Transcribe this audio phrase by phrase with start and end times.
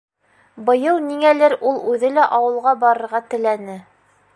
[0.69, 3.79] Быйыл ниңәлер ул үҙе лә ауылға барырға теләне.